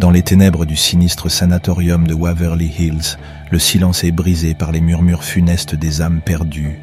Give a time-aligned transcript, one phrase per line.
[0.00, 3.16] Dans les ténèbres du sinistre sanatorium de Waverly Hills,
[3.50, 6.80] le silence est brisé par les murmures funestes des âmes perdues.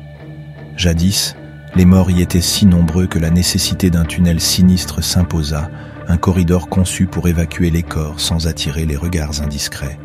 [0.78, 1.36] Jadis,
[1.75, 5.70] les morts y étaient si nombreux que la nécessité d'un tunnel sinistre s'imposa,
[6.07, 10.00] un corridor conçu pour évacuer les corps sans attirer les regards indiscrets.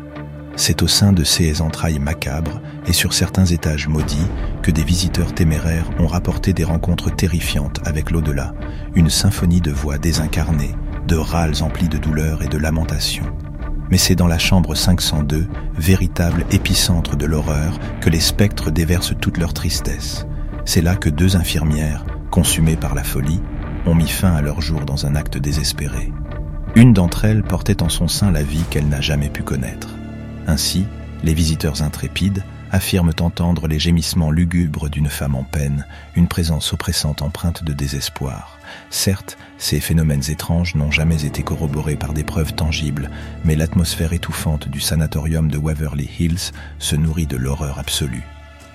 [0.57, 4.27] C'est au sein de ces entrailles macabres et sur certains étages maudits
[4.61, 8.53] que des visiteurs téméraires ont rapporté des rencontres terrifiantes avec l'au-delà,
[8.95, 10.75] une symphonie de voix désincarnées,
[11.07, 13.31] de râles emplis de douleur et de lamentations.
[13.89, 15.47] Mais c'est dans la chambre 502,
[15.77, 20.27] véritable épicentre de l'horreur, que les spectres déversent toute leur tristesse.
[20.65, 23.41] C'est là que deux infirmières, consumées par la folie,
[23.85, 26.11] ont mis fin à leur jour dans un acte désespéré.
[26.75, 29.87] Une d'entre elles portait en son sein la vie qu'elle n'a jamais pu connaître.
[30.45, 30.85] Ainsi,
[31.23, 37.21] les visiteurs intrépides affirment entendre les gémissements lugubres d'une femme en peine, une présence oppressante
[37.21, 38.59] empreinte de désespoir.
[38.89, 43.09] Certes, ces phénomènes étranges n'ont jamais été corroborés par des preuves tangibles,
[43.45, 48.23] mais l'atmosphère étouffante du sanatorium de Waverly Hills se nourrit de l'horreur absolue.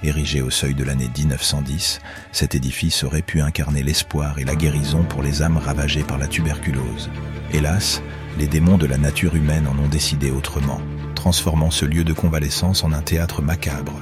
[0.03, 2.01] Érigé au seuil de l'année 1910,
[2.33, 6.27] cet édifice aurait pu incarner l'espoir et la guérison pour les âmes ravagées par la
[6.27, 7.09] tuberculose.
[7.53, 8.03] Hélas,
[8.39, 10.81] les démons de la nature humaine en ont décidé autrement
[11.23, 13.93] transformant ce lieu de convalescence en un théâtre macabre.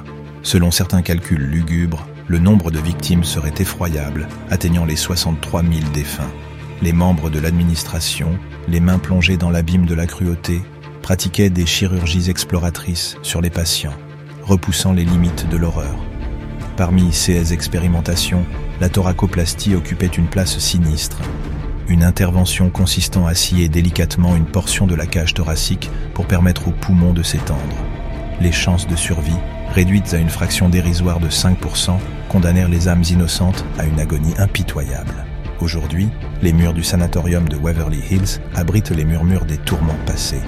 [0.41, 6.31] Selon certains calculs lugubres, le nombre de victimes serait effroyable, atteignant les 63 000 défunts.
[6.81, 10.63] Les membres de l'administration, les mains plongées dans l'abîme de la cruauté,
[11.03, 13.93] pratiquaient des chirurgies exploratrices sur les patients,
[14.41, 15.99] repoussant les limites de l'horreur.
[16.75, 18.47] Parmi ces expérimentations,
[18.79, 21.21] la thoracoplastie occupait une place sinistre,
[21.87, 26.71] une intervention consistant à scier délicatement une portion de la cage thoracique pour permettre aux
[26.71, 27.75] poumons de s'étendre.
[28.39, 29.31] Les chances de survie,
[29.73, 31.97] réduites à une fraction dérisoire de 5%,
[32.29, 35.25] condamnèrent les âmes innocentes à une agonie impitoyable.
[35.59, 36.09] Aujourd'hui,
[36.41, 40.41] les murs du sanatorium de Waverly Hills abritent les murmures des tourments passés.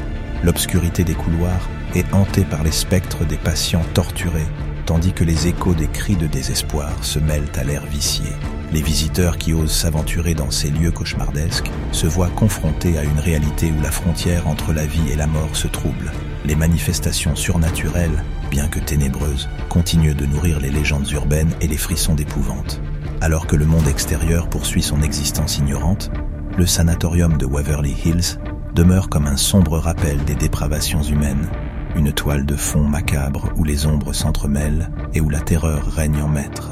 [0.44, 4.48] L'obscurité des couloirs est hantée par les spectres des patients torturés,
[4.86, 8.26] tandis que les échos des cris de désespoir se mêlent à l'air vicié.
[8.74, 13.72] Les visiteurs qui osent s'aventurer dans ces lieux cauchemardesques se voient confrontés à une réalité
[13.72, 16.12] où la frontière entre la vie et la mort se trouble.
[16.44, 22.16] Les manifestations surnaturelles, bien que ténébreuses, continuent de nourrir les légendes urbaines et les frissons
[22.16, 22.82] d'épouvante.
[23.22, 26.10] Alors que le monde extérieur poursuit son existence ignorante,
[26.58, 28.40] le sanatorium de Waverly Hills
[28.74, 31.48] demeure comme un sombre rappel des dépravations humaines,
[31.96, 36.28] une toile de fond macabre où les ombres s'entremêlent et où la terreur règne en
[36.28, 36.72] maître.